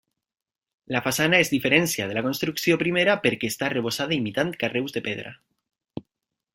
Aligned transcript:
La 0.95 1.01
façana 1.07 1.41
es 1.45 1.51
diferencia 1.55 2.07
de 2.13 2.17
la 2.19 2.25
construcció 2.29 2.79
primera 2.85 3.17
perquè 3.27 3.53
està 3.55 3.71
arrebossada 3.71 4.19
imitant 4.21 4.53
carreus 4.65 4.99
de 4.99 5.09
pedra. 5.11 5.37